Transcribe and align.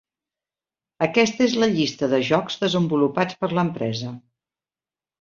Aquesta 1.07 1.45
és 1.49 1.53
la 1.65 1.69
llista 1.75 2.11
de 2.15 2.21
jocs 2.31 2.59
desenvolupats 2.65 3.41
per 3.45 3.55
l'empresa. 3.59 4.19